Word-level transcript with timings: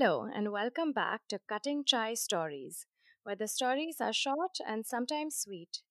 Hello, 0.00 0.26
and 0.34 0.50
welcome 0.50 0.92
back 0.92 1.28
to 1.28 1.40
Cutting 1.46 1.84
Chai 1.84 2.14
Stories, 2.14 2.86
where 3.22 3.36
the 3.36 3.46
stories 3.46 3.96
are 4.00 4.14
short 4.14 4.56
and 4.66 4.86
sometimes 4.86 5.36
sweet, 5.36 5.82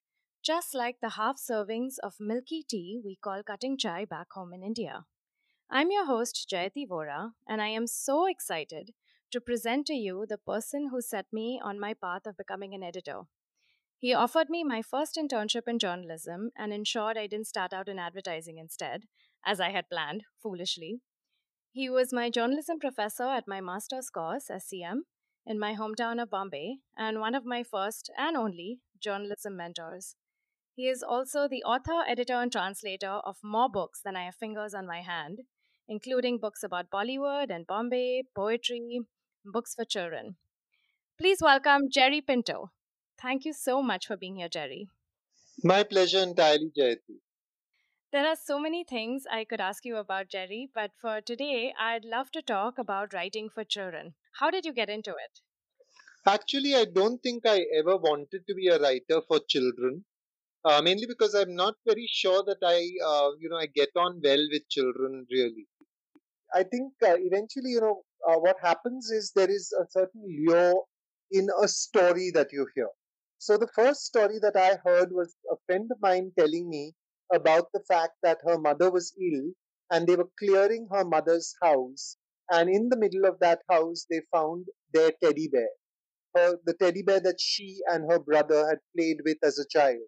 just 0.43 0.73
like 0.73 0.95
the 0.99 1.09
half 1.09 1.37
servings 1.37 1.97
of 2.01 2.15
milky 2.19 2.65
tea 2.67 2.99
we 3.05 3.19
call 3.23 3.43
cutting 3.43 3.77
chai 3.77 4.05
back 4.05 4.31
home 4.31 4.51
in 4.51 4.63
India. 4.63 5.05
I'm 5.69 5.91
your 5.91 6.07
host, 6.07 6.47
Jayati 6.51 6.87
Vora, 6.89 7.33
and 7.47 7.61
I 7.61 7.67
am 7.67 7.85
so 7.85 8.25
excited 8.25 8.93
to 9.31 9.39
present 9.39 9.86
to 9.86 9.93
you 9.93 10.25
the 10.28 10.39
person 10.39 10.87
who 10.89 11.01
set 11.01 11.28
me 11.31 11.61
on 11.64 11.79
my 11.79 11.93
path 11.93 12.25
of 12.25 12.36
becoming 12.36 12.73
an 12.73 12.81
editor. 12.81 13.21
He 14.00 14.11
offered 14.11 14.50
me 14.50 14.64
my 14.64 14.81
first 14.81 15.17
internship 15.17 15.67
in 15.67 15.78
journalism 15.78 16.50
and 16.57 16.73
ensured 16.73 17.15
I 17.15 17.28
didn't 17.28 17.45
start 17.45 17.73
out 17.73 17.87
in 17.87 18.00
advertising 18.00 18.57
instead, 18.57 19.03
as 19.45 19.59
I 19.59 19.69
had 19.69 19.87
planned, 19.87 20.23
foolishly. 20.41 21.01
He 21.71 21.89
was 21.89 22.11
my 22.11 22.29
journalism 22.29 22.79
professor 22.79 23.28
at 23.29 23.47
my 23.47 23.61
master's 23.61 24.09
course, 24.09 24.50
SCM, 24.50 25.01
in 25.46 25.59
my 25.59 25.75
hometown 25.75 26.21
of 26.21 26.29
Bombay, 26.29 26.79
and 26.97 27.19
one 27.19 27.36
of 27.36 27.45
my 27.45 27.64
first 27.64 28.09
and 28.18 28.36
only 28.36 28.79
journalism 29.00 29.55
mentors. 29.55 30.15
He 30.75 30.87
is 30.87 31.04
also 31.04 31.47
the 31.47 31.64
author, 31.64 32.03
editor, 32.08 32.36
and 32.36 32.52
translator 32.52 33.19
of 33.23 33.38
more 33.44 33.69
books 33.69 34.02
than 34.02 34.16
I 34.16 34.25
have 34.25 34.36
fingers 34.36 34.73
on 34.73 34.88
my 34.88 35.02
hand, 35.02 35.42
including 35.88 36.39
books 36.39 36.64
about 36.64 36.89
Bollywood 36.89 37.52
and 37.52 37.67
Bombay, 37.67 38.23
poetry, 38.36 39.02
books 39.45 39.75
for 39.75 39.86
children. 39.86 40.38
Please 41.20 41.40
welcome 41.42 41.90
Jerry 41.92 42.22
Pinto. 42.22 42.72
Thank 43.22 43.45
you 43.45 43.53
so 43.53 43.84
much 43.84 44.08
for 44.08 44.17
being 44.17 44.38
here, 44.38 44.50
Jerry. 44.50 44.88
My 45.64 45.84
pleasure 45.84 46.20
entirely, 46.20 46.72
Jayati. 46.75 47.20
There 48.12 48.28
are 48.28 48.36
so 48.36 48.60
many 48.60 48.84
things 48.84 49.26
I 49.32 49.44
could 49.46 49.60
ask 49.60 49.84
you 49.84 49.98
about, 49.98 50.28
Jerry, 50.30 50.70
but 50.74 50.92
for 50.96 51.22
today, 51.22 51.74
I'd 51.76 52.06
love 52.06 52.32
to 52.34 52.42
talk 52.42 52.78
about 52.78 53.14
writing 53.14 53.50
for 53.50 53.64
children. 53.64 54.14
How 54.34 54.52
did 54.52 54.64
you 54.66 54.74
get 54.74 54.90
into 54.90 55.12
it? 55.12 55.42
Actually, 56.26 56.76
I 56.76 56.86
don't 56.86 57.22
think 57.22 57.46
I 57.46 57.66
ever 57.76 57.98
wanted 57.98 58.48
to 58.48 58.56
be 58.56 58.68
a 58.68 58.80
writer 58.80 59.22
for 59.28 59.40
children, 59.48 60.06
uh, 60.66 60.82
mainly 60.82 61.08
because 61.08 61.34
I'm 61.36 61.56
not 61.56 61.76
very 61.86 62.08
sure 62.08 62.44
that 62.44 62.60
I, 62.64 62.78
uh, 63.06 63.32
you 63.40 63.50
know, 63.50 63.58
I 63.58 63.68
get 63.68 63.90
on 63.96 64.22
well 64.24 64.48
with 64.52 64.70
children 64.70 65.28
really. 65.32 65.68
I 66.54 66.64
think 66.64 66.94
uh, 67.04 67.16
eventually, 67.18 67.72
you 67.72 67.82
know, 67.82 68.04
uh, 68.28 68.38
what 68.40 68.58
happens 68.62 69.12
is 69.12 69.32
there 69.36 69.50
is 69.52 69.74
a 69.74 69.86
certain 69.90 70.24
lure 70.46 70.84
in 71.32 71.50
a 71.62 71.68
story 71.68 72.32
that 72.34 72.52
you 72.52 72.68
hear. 72.76 72.90
So 73.40 73.58
the 73.58 73.68
first 73.76 74.06
story 74.06 74.40
that 74.42 74.56
I 74.56 74.78
heard 74.84 75.12
was 75.12 75.36
a 75.52 75.56
friend 75.66 75.90
of 75.92 76.00
mine 76.02 76.32
telling 76.38 76.70
me 76.70 76.94
about 77.33 77.72
the 77.73 77.83
fact 77.88 78.13
that 78.23 78.39
her 78.45 78.58
mother 78.58 78.91
was 78.91 79.13
ill 79.22 79.52
and 79.91 80.08
they 80.08 80.16
were 80.16 80.30
clearing 80.39 80.88
her 80.91 81.03
mother's 81.05 81.53
house. 81.61 82.17
And 82.52 82.69
in 82.69 82.89
the 82.89 82.97
middle 82.97 83.25
of 83.25 83.39
that 83.39 83.61
house, 83.69 84.05
they 84.09 84.22
found 84.31 84.67
their 84.94 85.11
teddy 85.23 85.47
bear, 85.47 85.69
her, 86.35 86.59
the 86.66 86.73
teddy 86.75 87.03
bear 87.03 87.19
that 87.22 87.39
she 87.39 87.80
and 87.88 88.11
her 88.11 88.19
brother 88.19 88.67
had 88.67 88.80
played 88.95 89.17
with 89.25 89.38
as 89.44 89.59
a 89.59 89.67
child. 89.67 90.02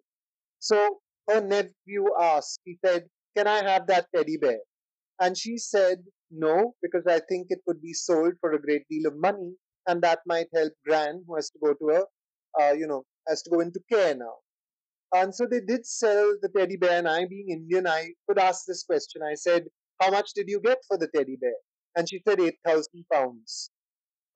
So 0.60 1.00
her 1.28 1.40
nephew 1.42 2.06
asked, 2.18 2.60
he 2.64 2.78
said, 2.84 3.08
Can 3.36 3.46
I 3.46 3.62
have 3.64 3.86
that 3.88 4.08
teddy 4.14 4.38
bear? 4.38 4.60
And 5.20 5.36
she 5.38 5.58
said, 5.58 6.04
No, 6.30 6.74
because 6.82 7.06
I 7.06 7.20
think 7.20 7.48
it 7.50 7.60
could 7.66 7.82
be 7.82 7.94
sold 7.94 8.34
for 8.40 8.52
a 8.52 8.60
great 8.62 8.86
deal 8.90 9.06
of 9.08 9.16
money, 9.16 9.56
and 9.86 10.02
that 10.02 10.20
might 10.26 10.48
help 10.54 10.72
Gran, 10.86 11.24
who 11.26 11.36
has 11.36 11.50
to 11.50 11.58
go 11.60 11.74
to 11.74 11.88
a, 11.90 12.62
uh, 12.62 12.72
you 12.72 12.86
know, 12.86 13.04
has 13.28 13.42
to 13.44 13.50
go 13.50 13.60
into 13.60 13.80
care 13.90 14.14
now. 14.14 14.38
And 15.14 15.34
so 15.34 15.46
they 15.46 15.60
did 15.60 15.86
sell 15.86 16.36
the 16.40 16.48
teddy 16.48 16.76
bear. 16.76 16.98
And 16.98 17.08
I, 17.08 17.26
being 17.26 17.50
Indian, 17.50 17.86
I 17.86 18.14
could 18.26 18.38
ask 18.38 18.64
this 18.66 18.82
question. 18.82 19.22
I 19.22 19.34
said, 19.34 19.64
How 20.00 20.10
much 20.10 20.32
did 20.34 20.48
you 20.48 20.60
get 20.60 20.78
for 20.88 20.96
the 20.96 21.08
teddy 21.08 21.36
bear? 21.36 21.56
And 21.96 22.08
she 22.08 22.22
said, 22.26 22.40
8,000 22.40 23.04
pounds. 23.12 23.70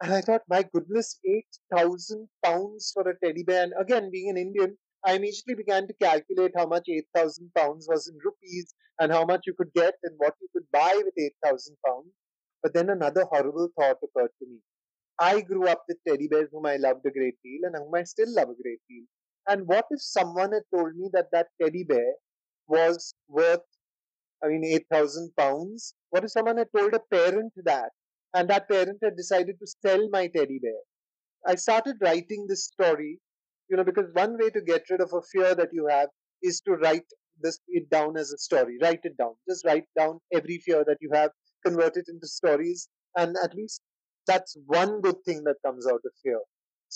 And 0.03 0.13
I 0.13 0.21
thought, 0.21 0.43
My 0.49 0.65
goodness, 0.75 1.19
8,000 1.27 2.29
pounds 2.45 2.91
for 2.93 3.09
a 3.09 3.19
teddy 3.25 3.43
bear. 3.43 3.65
And 3.65 3.73
again, 3.81 4.11
being 4.11 4.29
an 4.29 4.37
Indian, 4.37 4.77
I 5.05 5.15
immediately 5.15 5.55
began 5.55 5.87
to 5.87 5.95
calculate 5.95 6.53
how 6.57 6.67
much 6.67 6.89
8,000 6.89 7.51
pounds 7.57 7.87
was 7.89 8.09
in 8.09 8.19
rupees 8.23 8.75
and 9.01 9.13
how 9.13 9.25
much 9.25 9.43
you 9.47 9.55
could 9.55 9.73
get 9.73 9.95
and 10.03 10.15
what 10.19 10.35
you 10.41 10.49
could 10.53 10.67
buy 10.73 10.93
with 10.97 11.15
8,000 11.17 11.77
pounds. 11.87 12.09
But 12.63 12.75
then 12.75 12.91
another 12.91 13.25
horrible 13.25 13.69
thought 13.79 13.99
occurred 14.03 14.33
to 14.41 14.47
me. 14.47 14.59
I 15.19 15.41
grew 15.41 15.69
up 15.69 15.85
with 15.89 15.99
teddy 16.07 16.29
bears 16.29 16.49
whom 16.53 16.67
I 16.67 16.77
loved 16.77 17.07
a 17.07 17.11
great 17.11 17.37
deal 17.43 17.61
and 17.65 17.77
whom 17.77 17.95
I 17.95 18.03
still 18.03 18.33
love 18.35 18.51
a 18.51 18.63
great 18.63 18.81
deal. 18.89 19.05
And 19.49 19.67
what 19.67 19.87
if 19.91 20.01
someone 20.03 20.53
had 20.53 20.65
told 20.75 20.95
me 20.97 21.11
that 21.13 21.31
that 21.33 21.49
teddy 21.61 21.85
bear 21.85 22.15
was 22.69 23.15
worth, 23.29 23.65
I 24.43 24.49
mean, 24.49 24.65
8,000 24.65 25.35
pounds? 25.37 25.95
What 26.11 26.25
if 26.25 26.31
someone 26.31 26.59
had 26.59 26.69
told 26.77 26.95
a 26.95 27.01
parent 27.01 27.53
that 27.65 27.91
and 28.35 28.49
that 28.51 28.69
parent 28.69 28.99
had 29.03 29.17
decided 29.17 29.59
to 29.61 29.67
sell 29.83 30.09
my 30.11 30.29
teddy 30.29 30.59
bear? 30.59 30.81
I 31.47 31.55
started 31.57 31.97
writing 32.01 32.47
this 32.49 32.67
story, 32.67 33.21
you 33.69 33.77
know, 33.77 33.85
because 33.85 34.13
one 34.13 34.37
way 34.39 34.51
to 34.51 34.61
get 34.61 34.91
rid 34.91 35.01
of 35.01 35.13
a 35.13 35.23
fear 35.23 35.55
that 35.55 35.71
you 35.73 35.87
have 35.87 36.11
is 36.43 36.61
to 36.63 36.73
write 36.73 37.07
this 37.41 37.61
it 37.69 37.89
down 37.91 38.17
as 38.17 38.33
a 38.33 38.39
story. 38.39 38.79
Write 38.83 39.01
it 39.05 39.17
down. 39.17 39.35
Just 39.49 39.65
write 39.65 39.87
down 39.97 40.21
every 40.33 40.59
fear 40.59 40.85
that 40.87 40.99
you 41.01 41.11
have, 41.13 41.31
convert 41.65 41.97
it 41.97 42.07
into 42.09 42.27
stories, 42.27 42.89
and 43.17 43.37
at 43.43 43.55
least 43.55 43.83
that's 44.27 44.57
one 44.67 45.01
good 45.01 45.23
thing 45.25 45.45
that 45.45 45.57
comes 45.65 45.87
out 45.87 46.03
of 46.05 46.13
fear. 46.23 46.41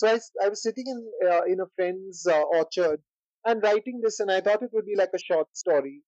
So 0.00 0.08
I, 0.08 0.18
I 0.42 0.48
was 0.48 0.62
sitting 0.62 0.86
in 0.86 1.30
uh, 1.30 1.42
in 1.44 1.60
a 1.60 1.66
friend's 1.76 2.26
uh, 2.26 2.40
orchard 2.40 3.02
and 3.44 3.62
writing 3.62 4.00
this, 4.02 4.18
and 4.18 4.32
I 4.32 4.40
thought 4.40 4.62
it 4.62 4.70
would 4.72 4.86
be 4.86 4.96
like 4.96 5.10
a 5.14 5.18
short 5.18 5.54
story, 5.54 6.00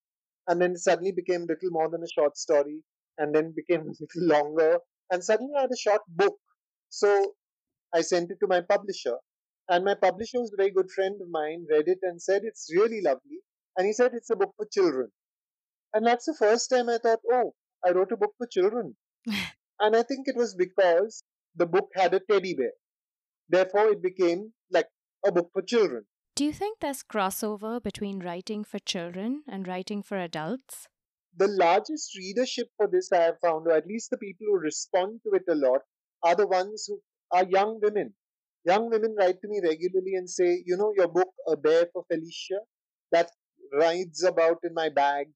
and 0.48 0.62
then 0.62 0.70
it 0.70 0.78
suddenly 0.78 1.12
became 1.12 1.42
little 1.42 1.69
more 1.70 1.91
than 1.91 2.03
a 2.03 2.08
short 2.08 2.38
story, 2.38 2.78
and 3.19 3.34
then 3.34 3.53
became 3.54 3.82
a 3.82 3.92
little 4.00 4.26
longer, 4.34 4.78
and 5.10 5.22
suddenly 5.22 5.53
I 5.58 5.62
had 5.66 5.72
a 5.72 5.76
short 5.76 6.00
book. 6.08 6.38
So 6.88 7.34
I 7.92 8.00
sent 8.00 8.30
it 8.30 8.38
to 8.41 8.47
my 8.47 8.62
publisher, 8.62 9.19
and 9.69 9.84
my 9.84 9.94
publisher 9.94 10.41
was 10.41 10.54
a 10.54 10.62
very 10.62 10.70
good 10.70 10.91
friend 10.91 11.20
of 11.20 11.28
mine, 11.28 11.66
read 11.70 11.86
it 11.86 11.98
and 12.00 12.22
said 12.22 12.44
it's 12.44 12.72
really 12.74 13.03
lovely, 13.03 13.41
and 13.76 13.86
he 13.86 13.92
said 13.92 14.12
it's 14.14 14.30
a 14.30 14.36
book 14.36 14.54
for 14.56 14.66
children, 14.72 15.12
and 15.92 16.06
that's 16.06 16.24
the 16.24 16.38
first 16.38 16.70
time 16.70 16.88
I 16.88 16.97
thought, 16.97 17.20
oh, 17.30 17.53
I 17.84 17.91
wrote 17.91 18.12
a 18.12 18.16
book 18.16 18.32
for 18.38 18.47
children, 18.47 18.97
and 19.80 19.94
I 19.94 20.03
think 20.03 20.28
it 20.28 20.36
was 20.36 20.54
because 20.54 21.24
the 21.56 21.66
book 21.66 21.91
had 21.94 22.14
a 22.14 22.20
teddy 22.20 22.54
bear 22.54 22.72
Therefore, 23.53 23.89
it 23.89 24.03
became 24.03 24.55
like 24.71 24.89
a 25.27 25.31
book 25.31 25.51
for 25.53 25.61
children. 25.61 26.07
Do 26.35 26.45
you 26.47 26.55
think 26.55 26.81
there's 26.81 27.03
crossover 27.03 27.83
between 27.83 28.21
writing 28.21 28.65
for 28.65 28.79
children 28.79 29.43
and 29.47 29.69
writing 29.69 30.03
for 30.03 30.17
adults? 30.17 30.89
The 31.37 31.49
largest 31.49 32.17
readership 32.17 32.69
for 32.79 32.89
this 32.91 33.13
I 33.13 33.19
have 33.25 33.41
found, 33.43 33.67
or 33.67 33.73
at 33.73 33.87
least 33.87 34.09
the 34.11 34.17
people 34.17 34.47
who 34.49 34.59
respond 34.59 35.21
to 35.25 35.37
it 35.37 35.43
a 35.51 35.55
lot, 35.55 35.81
are 36.23 36.35
the 36.35 36.47
ones 36.47 36.87
who 36.89 37.01
are 37.31 37.45
young 37.45 37.79
women. 37.83 38.15
Young 38.65 38.89
women 38.89 39.15
write 39.19 39.41
to 39.43 39.49
me 39.49 39.61
regularly 39.63 40.15
and 40.15 40.31
say, 40.31 40.63
you 40.65 40.79
know, 40.79 40.95
your 40.97 41.09
book, 41.09 41.29
A 41.47 41.57
Bear 41.57 41.89
for 41.93 42.05
Felicia, 42.11 42.61
that 43.11 43.31
rides 43.79 44.25
about 44.25 44.59
in 44.65 44.73
my 44.73 44.89
bag. 44.89 45.27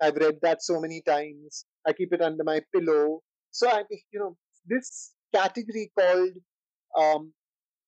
I've 0.00 0.16
read 0.16 0.36
that 0.40 0.62
so 0.62 0.80
many 0.80 1.02
times. 1.06 1.66
I 1.86 1.92
keep 1.92 2.14
it 2.14 2.22
under 2.22 2.44
my 2.44 2.60
pillow. 2.74 3.20
So 3.50 3.68
I, 3.68 3.82
you 4.12 4.20
know, 4.20 4.36
this 4.66 5.12
category 5.34 5.90
called 5.98 6.32
um, 6.98 7.32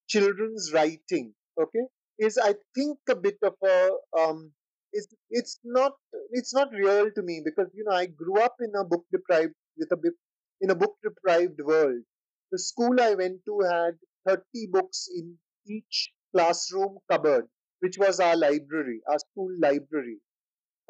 children's 0.09 0.71
writing 0.75 1.35
okay 1.63 1.85
is 2.19 2.39
i 2.39 2.53
think 2.75 2.99
a 3.11 3.17
bit 3.27 3.39
of 3.51 3.55
a 3.75 3.79
um 4.21 4.53
it's 4.93 5.09
it's 5.31 5.59
not 5.65 5.93
it's 6.31 6.55
not 6.55 6.73
real 6.73 7.11
to 7.17 7.23
me 7.23 7.41
because 7.45 7.69
you 7.75 7.85
know 7.85 7.97
i 7.97 8.07
grew 8.07 8.39
up 8.41 8.57
in 8.61 8.73
a 8.81 8.85
book 8.85 9.05
deprived 9.13 9.55
with 9.77 9.91
a 9.93 9.99
in 10.61 10.71
a 10.71 10.75
book 10.75 10.97
deprived 11.03 11.61
world. 11.61 12.03
The 12.53 12.59
school 12.59 13.01
i 13.01 13.15
went 13.15 13.45
to 13.47 13.61
had 13.61 13.95
30 14.27 14.67
books 14.71 15.09
in 15.15 15.39
each 15.67 16.13
classroom 16.35 16.99
cupboard 17.11 17.49
which 17.81 17.97
was 17.99 18.21
our 18.21 18.37
library 18.37 19.01
our 19.09 19.19
school 19.19 19.51
library. 19.61 20.19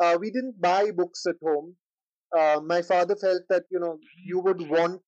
Uh, 0.03 0.19
we 0.21 0.31
didn't 0.31 0.61
buy 0.61 0.91
books 0.91 1.27
at 1.27 1.37
home. 1.43 1.77
Uh, 2.37 2.61
my 2.65 2.83
father 2.83 3.17
felt 3.17 3.43
that 3.51 3.65
you 3.71 3.81
know 3.81 3.99
you 4.27 4.41
would 4.41 4.63
want 4.69 5.03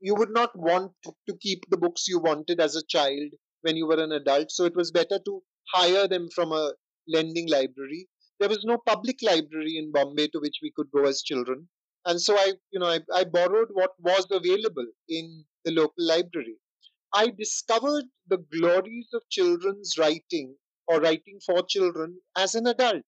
you 0.00 0.14
would 0.14 0.30
not 0.30 0.56
want 0.58 0.92
to 1.04 1.36
keep 1.40 1.64
the 1.70 1.76
books 1.76 2.08
you 2.08 2.18
wanted 2.18 2.60
as 2.60 2.76
a 2.76 2.84
child 2.86 3.32
when 3.62 3.76
you 3.76 3.86
were 3.86 4.02
an 4.02 4.12
adult. 4.12 4.50
So 4.50 4.64
it 4.64 4.76
was 4.76 4.90
better 4.90 5.18
to 5.24 5.42
hire 5.72 6.08
them 6.08 6.28
from 6.34 6.52
a 6.52 6.72
lending 7.08 7.48
library. 7.48 8.08
There 8.38 8.48
was 8.48 8.64
no 8.64 8.78
public 8.86 9.18
library 9.22 9.76
in 9.76 9.92
Bombay 9.92 10.28
to 10.28 10.40
which 10.40 10.58
we 10.62 10.72
could 10.74 10.90
go 10.90 11.04
as 11.04 11.22
children. 11.22 11.68
And 12.06 12.20
so 12.20 12.36
I, 12.36 12.54
you 12.72 12.80
know, 12.80 12.86
I, 12.86 13.00
I 13.14 13.24
borrowed 13.24 13.68
what 13.72 13.92
was 14.00 14.26
available 14.30 14.86
in 15.08 15.44
the 15.64 15.72
local 15.72 15.92
library. 16.06 16.56
I 17.14 17.28
discovered 17.28 18.06
the 18.26 18.38
glories 18.38 19.08
of 19.14 19.28
children's 19.30 19.96
writing 19.98 20.56
or 20.88 21.00
writing 21.00 21.40
for 21.46 21.62
children 21.62 22.20
as 22.36 22.54
an 22.56 22.66
adult. 22.66 23.04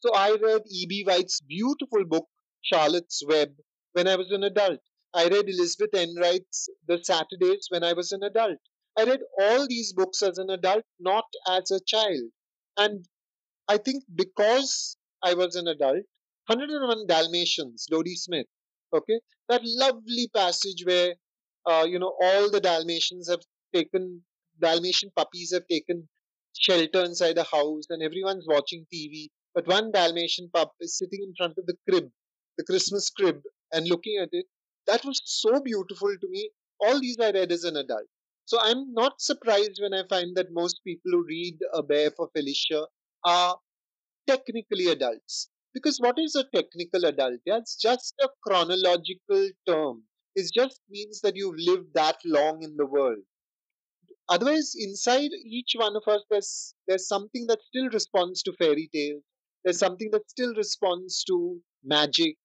So 0.00 0.14
I 0.14 0.36
read 0.42 0.62
E.B. 0.68 1.04
White's 1.04 1.40
beautiful 1.40 2.04
book, 2.04 2.28
Charlotte's 2.62 3.22
Web, 3.26 3.54
when 3.92 4.08
I 4.08 4.16
was 4.16 4.30
an 4.32 4.44
adult. 4.44 4.80
I 5.14 5.28
read 5.28 5.48
Elizabeth 5.48 5.94
Enright's 5.94 6.68
The 6.86 7.02
Saturdays 7.02 7.66
when 7.68 7.84
I 7.84 7.92
was 7.92 8.12
an 8.12 8.22
adult. 8.22 8.58
I 8.98 9.04
read 9.04 9.20
all 9.40 9.66
these 9.68 9.92
books 9.92 10.22
as 10.22 10.38
an 10.38 10.50
adult, 10.50 10.84
not 11.00 11.24
as 11.48 11.70
a 11.70 11.80
child. 11.80 12.30
And 12.76 13.06
I 13.68 13.78
think 13.78 14.04
because 14.14 14.96
I 15.22 15.34
was 15.34 15.56
an 15.56 15.68
adult, 15.68 16.04
101 16.46 17.06
Dalmatians, 17.06 17.86
Dodie 17.90 18.16
Smith, 18.16 18.46
okay, 18.92 19.20
that 19.48 19.62
lovely 19.64 20.28
passage 20.34 20.84
where 20.84 21.14
uh, 21.66 21.84
you 21.88 21.98
know, 21.98 22.14
all 22.20 22.50
the 22.50 22.60
Dalmatians 22.60 23.28
have 23.28 23.40
taken, 23.74 24.22
Dalmatian 24.60 25.10
puppies 25.16 25.52
have 25.52 25.66
taken 25.68 26.08
shelter 26.58 27.04
inside 27.04 27.38
a 27.38 27.44
house 27.44 27.84
and 27.88 28.02
everyone's 28.02 28.46
watching 28.48 28.86
TV. 28.92 29.28
But 29.54 29.66
one 29.66 29.92
Dalmatian 29.92 30.50
pup 30.52 30.72
is 30.80 30.98
sitting 30.98 31.20
in 31.22 31.34
front 31.36 31.58
of 31.58 31.66
the 31.66 31.76
crib, 31.88 32.10
the 32.56 32.64
Christmas 32.64 33.10
crib, 33.10 33.42
and 33.72 33.86
looking 33.86 34.18
at 34.20 34.30
it. 34.32 34.46
That 34.86 35.04
was 35.04 35.20
so 35.24 35.60
beautiful 35.60 36.16
to 36.16 36.28
me. 36.28 36.50
All 36.78 37.00
these 37.00 37.18
I 37.18 37.32
read 37.32 37.50
as 37.50 37.64
an 37.64 37.76
adult. 37.76 38.06
So 38.44 38.60
I'm 38.60 38.92
not 38.94 39.20
surprised 39.20 39.80
when 39.80 39.92
I 39.92 40.06
find 40.06 40.36
that 40.36 40.52
most 40.52 40.84
people 40.84 41.10
who 41.10 41.24
read 41.24 41.58
A 41.72 41.82
Bear 41.82 42.12
for 42.12 42.28
Felicia 42.28 42.86
are 43.24 43.58
technically 44.28 44.88
adults. 44.88 45.50
Because 45.74 45.98
what 46.00 46.18
is 46.18 46.36
a 46.36 46.44
technical 46.54 47.04
adult? 47.06 47.40
Yeah, 47.46 47.58
it's 47.58 47.76
just 47.76 48.14
a 48.22 48.30
chronological 48.46 49.50
term. 49.66 50.04
It 50.36 50.52
just 50.54 50.80
means 50.90 51.20
that 51.22 51.36
you've 51.36 51.58
lived 51.58 51.94
that 51.94 52.18
long 52.24 52.62
in 52.62 52.76
the 52.76 52.86
world. 52.86 53.24
Otherwise, 54.28 54.74
inside 54.76 55.30
each 55.44 55.74
one 55.76 55.94
of 55.94 56.02
us, 56.08 56.24
there's 56.28 56.74
there's 56.88 57.06
something 57.06 57.46
that 57.46 57.62
still 57.62 57.88
responds 57.90 58.42
to 58.42 58.52
fairy 58.54 58.90
tales. 58.92 59.22
There's 59.62 59.78
something 59.78 60.10
that 60.10 60.28
still 60.28 60.54
responds 60.56 61.22
to 61.24 61.62
magic. 61.84 62.36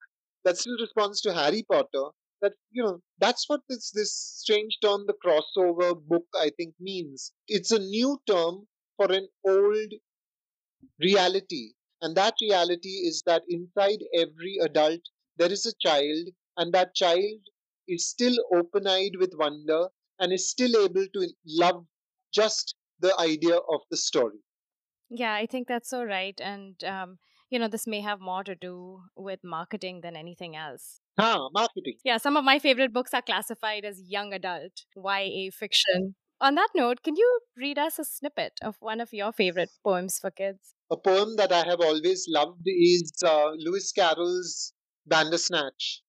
That 0.43 0.57
still 0.57 0.77
responds 0.79 1.19
to 1.21 1.33
Harry 1.33 1.63
Potter. 1.63 2.09
That 2.41 2.53
you 2.71 2.83
know, 2.83 3.01
that's 3.19 3.47
what 3.47 3.61
this 3.69 3.91
this 3.91 4.13
strange 4.13 4.79
term, 4.81 5.05
the 5.07 5.13
crossover 5.25 5.99
book, 6.01 6.25
I 6.35 6.51
think 6.57 6.75
means. 6.79 7.33
It's 7.47 7.71
a 7.71 7.79
new 7.79 8.19
term 8.27 8.67
for 8.97 9.11
an 9.11 9.27
old 9.45 9.93
reality. 10.99 11.73
And 12.01 12.15
that 12.15 12.35
reality 12.41 12.89
is 13.07 13.23
that 13.25 13.43
inside 13.49 14.03
every 14.13 14.57
adult, 14.61 15.01
there 15.37 15.51
is 15.51 15.65
a 15.65 15.73
child, 15.79 16.27
and 16.55 16.71
that 16.73 16.93
child 16.93 17.41
is 17.87 18.07
still 18.07 18.35
open 18.53 18.85
eyed 18.85 19.15
with 19.17 19.33
wonder 19.35 19.89
and 20.19 20.31
is 20.31 20.49
still 20.49 20.75
able 20.83 21.07
to 21.07 21.33
love 21.45 21.87
just 22.31 22.75
the 22.99 23.17
idea 23.19 23.57
of 23.57 23.81
the 23.89 23.97
story. 23.97 24.39
Yeah, 25.09 25.33
I 25.33 25.45
think 25.45 25.67
that's 25.67 25.89
so 25.89 26.03
right. 26.03 26.39
And, 26.39 26.83
um, 26.83 27.19
you 27.49 27.59
know, 27.59 27.67
this 27.67 27.87
may 27.87 28.01
have 28.01 28.19
more 28.19 28.43
to 28.43 28.55
do 28.55 29.03
with 29.15 29.43
marketing 29.43 30.01
than 30.01 30.15
anything 30.15 30.55
else. 30.55 31.01
Ah, 31.17 31.49
marketing. 31.51 31.97
Yeah, 32.03 32.17
some 32.17 32.37
of 32.37 32.43
my 32.43 32.59
favorite 32.59 32.93
books 32.93 33.13
are 33.13 33.21
classified 33.21 33.85
as 33.85 34.01
young 34.01 34.33
adult, 34.33 34.85
YA 34.95 35.49
fiction. 35.51 36.15
On 36.41 36.53
that 36.55 36.69
note, 36.75 37.01
can 37.01 37.15
you 37.15 37.39
read 37.55 37.79
us 37.79 37.97
a 37.97 38.05
snippet 38.05 38.59
of 38.61 38.75
one 38.79 39.01
of 39.01 39.11
your 39.11 39.31
favorite 39.31 39.71
poems 39.83 40.19
for 40.19 40.29
kids? 40.29 40.75
A 40.91 40.97
poem 40.97 41.35
that 41.37 41.51
I 41.51 41.65
have 41.65 41.81
always 41.81 42.27
loved 42.29 42.61
is 42.65 43.11
uh, 43.25 43.51
Lewis 43.57 43.91
Carroll's 43.91 44.73
Bandersnatch. 45.07 46.03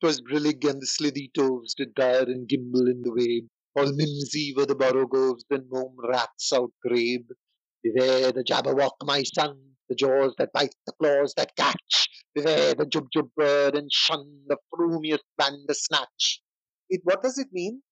'Twas 0.00 0.20
brillig 0.20 0.64
and 0.68 0.80
the 0.82 0.86
slithy 0.86 1.30
toves 1.34 1.74
did 1.74 1.94
gyre 1.96 2.22
and 2.24 2.48
gimble 2.48 2.86
in 2.86 3.02
the 3.02 3.12
wabe. 3.12 3.48
All 3.74 3.92
mimsy 3.92 4.54
were 4.56 4.66
the 4.66 4.74
borogoves 4.74 5.44
and 5.50 5.68
mome 5.70 5.96
rats 5.98 6.52
outgrabe. 6.52 7.28
Beware 7.82 8.32
the 8.32 8.44
jabberwock, 8.44 8.96
my 9.02 9.22
son, 9.22 9.65
the 9.88 9.94
jaws 9.94 10.34
that 10.38 10.52
bite, 10.52 10.74
the 10.86 10.92
claws 11.00 11.34
that 11.36 11.54
catch. 11.56 12.08
Beware 12.34 12.74
the 12.74 12.84
jubjub 12.84 13.30
bird 13.36 13.74
and 13.74 13.90
shun 13.92 14.42
the 14.46 14.56
frumious 14.70 15.22
bandersnatch. 15.38 16.40
It, 16.88 17.00
what 17.04 17.22
does 17.22 17.38
it 17.38 17.48
mean? 17.52 17.82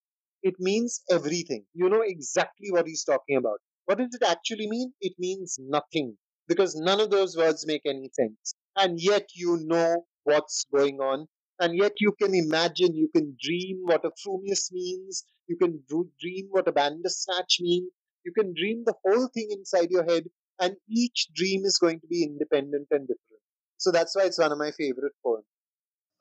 It 0.43 0.55
means 0.58 1.02
everything. 1.11 1.64
You 1.73 1.88
know 1.88 2.02
exactly 2.02 2.70
what 2.70 2.87
he's 2.87 3.05
talking 3.05 3.37
about. 3.37 3.61
What 3.87 3.99
does 3.99 4.14
it 4.14 4.23
actually 4.23 4.69
mean? 4.69 4.93
It 5.00 5.14
means 5.19 5.56
nothing 5.61 6.17
because 6.49 6.75
none 6.75 7.00
of 7.00 7.11
those 7.11 7.37
words 7.37 7.67
make 7.67 7.82
any 7.87 8.11
sense. 8.12 8.55
And 8.76 9.00
yet 9.00 9.29
you 9.35 9.58
know 9.64 10.05
what's 10.25 10.64
going 10.73 11.00
on 11.00 11.26
and 11.61 11.76
yet 11.76 11.93
you 12.00 12.12
can 12.20 12.35
imagine, 12.35 12.94
you 12.94 13.08
can 13.14 13.37
dream 13.41 13.79
what 13.85 14.05
a 14.05 14.11
frumious 14.23 14.73
means, 14.73 15.25
you 15.46 15.56
can 15.56 15.82
dream 15.88 16.46
what 16.50 16.69
a 16.69 16.73
bandersnatch 16.73 17.58
means, 17.61 17.91
you 18.25 18.32
can 18.32 18.55
dream 18.55 18.82
the 18.85 18.94
whole 19.05 19.29
thing 19.29 19.49
inside 19.50 19.91
your 19.91 20.05
head, 20.05 20.25
and 20.60 20.76
each 20.88 21.28
dream 21.34 21.64
is 21.64 21.78
going 21.78 22.00
to 22.00 22.06
be 22.06 22.22
independent 22.24 22.88
and 22.90 23.02
different. 23.08 23.42
So 23.78 23.90
that's 23.90 24.14
why 24.16 24.24
it's 24.24 24.38
one 24.38 24.52
of 24.52 24.58
my 24.58 24.70
favorite 24.70 25.12
poems. 25.24 25.44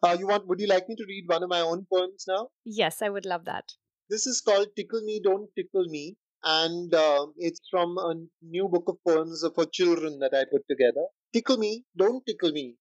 Uh, 0.04 0.18
you 0.20 0.28
want? 0.28 0.48
Would 0.48 0.60
you 0.60 0.68
like 0.68 0.90
me 0.90 0.96
to 0.96 1.06
read 1.08 1.26
one 1.28 1.44
of 1.44 1.50
my 1.50 1.62
own 1.62 1.86
poems 1.92 2.26
now? 2.28 2.50
Yes, 2.66 3.02
I 3.02 3.10
would 3.10 3.26
love 3.26 3.46
that. 3.46 3.74
This 4.10 4.28
is 4.28 4.42
called 4.42 4.68
"Tickle 4.76 5.02
Me, 5.02 5.22
Don't 5.24 5.50
Tickle 5.56 5.86
Me," 5.88 6.18
and 6.44 6.94
uh, 6.94 7.28
it's 7.38 7.62
from 7.70 7.98
a 7.98 8.16
new 8.42 8.68
book 8.68 8.84
of 8.88 8.98
poems 9.08 9.46
for 9.56 9.66
children 9.66 10.20
that 10.20 10.34
I 10.34 10.44
put 10.52 10.64
together. 10.70 11.06
Tickle 11.32 11.58
me, 11.58 11.86
don't 11.98 12.26
tickle 12.26 12.52
me. 12.52 12.76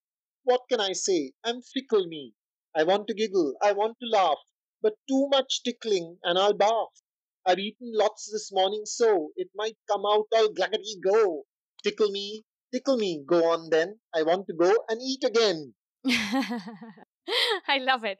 What 0.44 0.62
can 0.68 0.80
I 0.80 0.92
say? 0.92 1.32
I'm 1.44 1.62
fickle 1.62 2.06
me. 2.08 2.34
I 2.74 2.82
want 2.84 3.06
to 3.08 3.14
giggle, 3.14 3.54
I 3.62 3.72
want 3.72 3.98
to 4.00 4.08
laugh, 4.08 4.38
but 4.80 4.94
too 5.08 5.28
much 5.30 5.62
tickling 5.62 6.18
and 6.24 6.38
I'll 6.38 6.54
barf. 6.54 6.88
I've 7.46 7.58
eaten 7.58 7.92
lots 7.94 8.30
this 8.32 8.50
morning, 8.52 8.82
so 8.84 9.30
it 9.36 9.48
might 9.54 9.76
come 9.90 10.02
out 10.06 10.26
all 10.32 10.48
glaggedy 10.52 11.00
go. 11.02 11.42
Tickle 11.82 12.10
me, 12.10 12.44
tickle 12.72 12.96
me, 12.96 13.22
go 13.26 13.50
on 13.50 13.70
then. 13.70 13.98
I 14.14 14.22
want 14.22 14.46
to 14.46 14.54
go 14.54 14.72
and 14.88 15.00
eat 15.02 15.24
again. 15.24 15.74
I 17.68 17.78
love 17.78 18.04
it. 18.04 18.18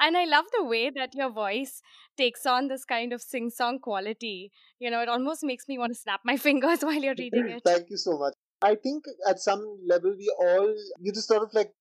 And 0.00 0.16
I 0.16 0.24
love 0.24 0.44
the 0.56 0.64
way 0.64 0.90
that 0.90 1.14
your 1.14 1.30
voice 1.30 1.82
takes 2.16 2.46
on 2.46 2.68
this 2.68 2.84
kind 2.84 3.12
of 3.12 3.22
sing 3.22 3.50
song 3.50 3.78
quality. 3.80 4.50
You 4.78 4.90
know, 4.90 5.00
it 5.00 5.08
almost 5.08 5.42
makes 5.42 5.66
me 5.68 5.78
want 5.78 5.92
to 5.92 5.98
snap 5.98 6.20
my 6.24 6.36
fingers 6.48 6.82
while 6.82 6.94
you're 6.94 7.14
reading 7.18 7.48
it. 7.48 7.62
Thank 7.64 7.90
you 7.90 7.96
so 7.96 8.18
much. 8.18 8.34
I 8.62 8.76
think 8.76 9.04
at 9.28 9.40
some 9.40 9.62
level 9.86 10.14
we 10.16 10.32
all, 10.38 10.74
you 11.00 11.12
just 11.12 11.28
sort 11.28 11.42
of 11.42 11.50
like 11.52 11.72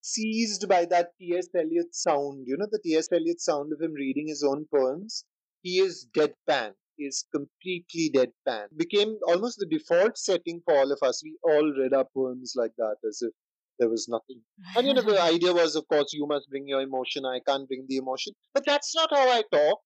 seized 0.00 0.68
by 0.68 0.84
that 0.86 1.10
T.S. 1.18 1.48
Eliot 1.54 1.94
sound. 1.94 2.44
You 2.46 2.56
know, 2.58 2.66
the 2.70 2.78
T.S. 2.84 3.08
Eliot 3.10 3.40
sound 3.40 3.72
of 3.72 3.80
him 3.80 3.94
reading 3.94 4.28
his 4.28 4.44
own 4.46 4.66
poems. 4.72 5.24
He 5.64 5.78
is 5.80 6.06
deadpan. 6.16 6.74
Is 6.96 7.24
completely 7.34 8.12
deadpan. 8.14 8.66
Became 8.76 9.18
almost 9.26 9.58
the 9.58 9.66
default 9.66 10.16
setting 10.16 10.60
for 10.64 10.76
all 10.76 10.92
of 10.92 10.98
us. 11.02 11.22
We 11.24 11.36
all 11.42 11.72
read 11.76 11.92
our 11.92 12.06
poems 12.14 12.52
like 12.54 12.70
that 12.78 12.96
as 13.08 13.20
if 13.22 13.32
there 13.78 13.88
was 13.88 14.06
nothing. 14.08 14.42
And 14.76 14.86
you 14.86 14.94
know, 14.94 15.02
the 15.02 15.20
idea 15.20 15.52
was, 15.52 15.74
of 15.74 15.88
course, 15.88 16.12
you 16.12 16.26
must 16.26 16.48
bring 16.50 16.68
your 16.68 16.82
emotion. 16.82 17.24
I 17.24 17.40
can't 17.48 17.66
bring 17.66 17.86
the 17.88 17.96
emotion. 17.96 18.34
But 18.52 18.64
that's 18.66 18.94
not 18.94 19.08
how 19.10 19.28
I 19.28 19.42
talk. 19.52 19.80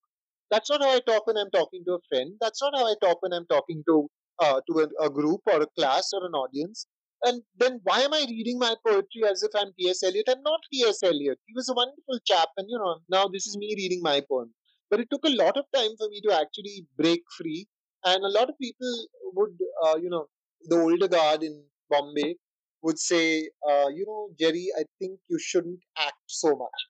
That's 0.51 0.69
not 0.69 0.83
how 0.83 0.91
I 0.91 1.01
talk 1.01 1.27
when 1.27 1.39
I'm 1.39 1.51
talking 1.51 1.85
to 1.87 1.95
a 1.95 2.07
friend. 2.11 2.35
That's 2.41 2.61
not 2.61 2.73
how 2.77 2.87
I 2.87 2.95
talk 3.01 3.23
when 3.23 3.33
I'm 3.33 3.47
talking 3.47 3.83
to 3.89 4.09
uh, 4.41 4.61
to 4.71 4.81
a, 4.81 5.07
a 5.07 5.11
group 5.11 5.41
or 5.47 5.63
a 5.63 5.67
class 5.79 6.11
or 6.13 6.27
an 6.27 6.33
audience. 6.33 6.87
And 7.23 7.43
then 7.59 7.81
why 7.85 8.01
am 8.01 8.15
I 8.15 8.27
reading 8.29 8.59
my 8.59 8.75
poetry 8.87 9.25
as 9.29 9.43
if 9.43 9.51
I'm 9.55 9.73
T.S. 9.79 10.03
Eliot? 10.03 10.27
I'm 10.29 10.43
not 10.43 10.61
T.S. 10.73 11.03
Eliot. 11.03 11.39
He 11.47 11.55
was 11.55 11.69
a 11.69 11.75
wonderful 11.75 12.19
chap, 12.25 12.49
and 12.57 12.67
you 12.69 12.79
know, 12.79 12.99
now 13.09 13.29
this 13.29 13.47
is 13.47 13.57
me 13.57 13.75
reading 13.77 14.03
my 14.03 14.23
poem. 14.31 14.53
But 14.91 15.01
it 15.01 15.09
took 15.11 15.25
a 15.25 15.37
lot 15.37 15.57
of 15.57 15.65
time 15.75 15.91
for 15.99 16.09
me 16.09 16.21
to 16.23 16.35
actually 16.35 16.87
break 16.97 17.23
free. 17.37 17.67
And 18.05 18.25
a 18.25 18.29
lot 18.29 18.49
of 18.49 18.59
people 18.61 19.07
would, 19.35 19.57
uh, 19.85 19.97
you 19.97 20.09
know, 20.09 20.27
the 20.65 20.81
older 20.81 21.09
guard 21.09 21.43
in 21.43 21.63
Bombay 21.91 22.37
would 22.83 22.99
say, 22.99 23.49
uh, 23.69 23.89
you 23.89 24.05
know, 24.07 24.31
Jerry, 24.39 24.69
I 24.79 24.85
think 24.99 25.19
you 25.29 25.39
shouldn't 25.39 25.81
act 25.99 26.23
so 26.27 26.57
much. 26.57 26.81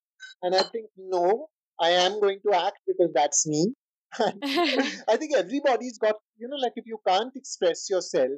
And 0.43 0.55
I 0.55 0.63
think, 0.63 0.87
no, 0.97 1.49
I 1.81 1.91
am 1.91 2.21
going 2.21 2.41
to 2.47 2.57
act 2.57 2.79
because 2.87 3.11
that's 3.15 3.47
me. 3.47 3.73
I 4.19 5.17
think 5.17 5.37
everybody's 5.37 5.99
got, 5.99 6.17
you 6.39 6.49
know, 6.49 6.57
like 6.57 6.73
if 6.77 6.87
you 6.87 6.99
can't 7.07 7.33
express 7.35 7.89
yourself 7.91 8.31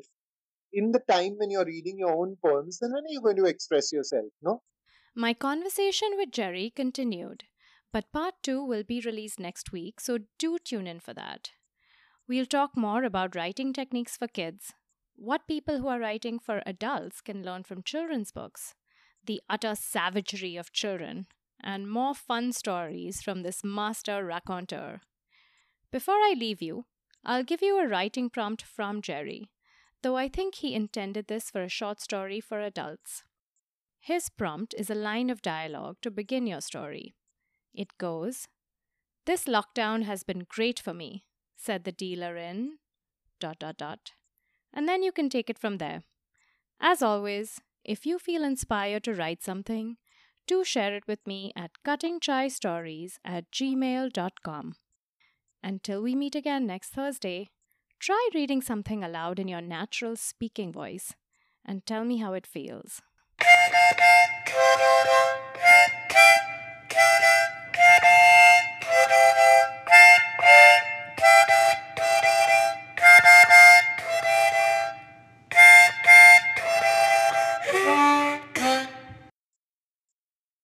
in 0.73 0.93
the 0.93 1.01
time 1.09 1.35
when 1.39 1.51
you're 1.51 1.65
reading 1.65 1.99
your 1.99 2.13
own 2.13 2.37
poems, 2.45 2.79
then 2.81 2.93
when 2.93 3.05
are 3.05 3.13
you 3.13 3.21
going 3.21 3.37
to 3.37 3.45
express 3.45 3.93
yourself, 3.93 4.27
no? 4.43 4.63
My 5.15 5.35
conversation 5.35 6.11
with 6.17 6.31
Jerry 6.31 6.73
continued, 6.75 7.45
but 7.93 8.13
part 8.13 8.35
two 8.43 8.63
will 8.65 8.83
be 8.83 9.01
released 9.01 9.41
next 9.41 9.73
week, 9.73 10.01
so 10.01 10.19
do 10.39 10.59
tune 10.59 10.87
in 10.87 11.01
for 11.01 11.15
that. 11.15 11.51
We'll 12.29 12.47
talk 12.47 12.77
more 12.77 13.05
about 13.05 13.35
writing 13.35 13.73
techniques 13.73 14.17
for 14.17 14.29
kids, 14.29 14.73
what 15.17 15.49
people 15.49 15.79
who 15.79 15.89
are 15.89 16.01
writing 16.01 16.39
for 16.39 16.63
adults 16.65 17.21
can 17.21 17.43
learn 17.43 17.65
from 17.65 17.83
children's 17.83 18.33
books, 18.33 18.75
the 19.25 19.41
utter 19.49 19.75
savagery 19.75 20.57
of 20.57 20.73
children, 20.73 21.27
and 21.63 21.91
more 21.91 22.15
fun 22.15 22.53
stories 22.53 23.21
from 23.21 23.43
this 23.43 23.63
master 23.63 24.25
raconteur. 24.25 25.01
Before 25.91 26.15
I 26.15 26.35
leave 26.37 26.63
you, 26.63 26.85
I'll 27.25 27.45
give 27.45 27.63
you 27.63 27.79
a 27.79 27.89
writing 27.89 28.31
prompt 28.31 28.63
from 28.63 29.03
Jerry 29.03 29.51
though 30.03 30.17
I 30.17 30.29
think 30.29 30.57
he 30.57 30.75
intended 30.75 31.27
this 31.27 31.51
for 31.51 31.63
a 31.63 31.69
short 31.69 32.01
story 32.01 32.41
for 32.41 32.61
adults. 32.61 33.23
His 33.99 34.31
prompt 34.31 34.75
is 34.77 34.89
a 34.89 34.95
line 34.95 35.29
of 35.29 35.43
dialogue 35.43 35.97
to 36.03 36.11
begin 36.11 36.47
your 36.47 36.63
story. 36.63 37.15
It 37.75 37.97
goes 37.99 38.49
This 39.27 39.45
lockdown 39.45 40.05
has 40.05 40.23
been 40.23 40.47
great 40.49 40.81
for 40.81 40.95
me, 40.95 41.25
said 41.57 41.85
the 41.85 41.93
dealer 41.93 42.37
in. 42.37 42.79
dot 43.39 43.59
dot 43.59 43.77
dot. 43.77 44.13
And 44.73 44.89
then 44.89 45.03
you 45.03 45.13
can 45.13 45.29
take 45.29 45.51
it 45.51 45.59
from 45.59 45.79
there. 45.79 46.03
As 46.81 47.03
always, 47.03 47.61
if 47.85 48.07
you 48.07 48.19
feel 48.19 48.45
inspired 48.45 49.05
to 49.05 49.15
write 49.15 49.43
something, 49.43 49.97
do 50.47 50.65
share 50.65 50.95
it 50.95 51.07
with 51.07 51.27
me 51.27 51.53
at 51.57 51.73
cuttingchaistories 51.85 53.19
at 53.25 53.51
gmail.com. 53.51 54.75
Until 55.63 56.03
we 56.03 56.15
meet 56.15 56.35
again 56.35 56.67
next 56.67 56.91
Thursday, 56.91 57.51
Try 58.01 58.31
reading 58.35 58.63
something 58.63 59.05
aloud 59.05 59.39
in 59.39 59.47
your 59.47 59.61
natural 59.61 60.17
speaking 60.17 60.73
voice 60.73 61.15
and 61.67 61.85
tell 61.85 62.03
me 62.03 62.17
how 62.17 62.33
it 62.33 62.47
feels. 62.47 63.03